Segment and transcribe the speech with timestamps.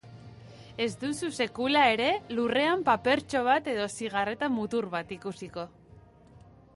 [0.85, 2.07] Ez duzu sekula ere
[2.37, 5.67] lurrean papertxo bat edo zigarreta-mutur bat ikusiko.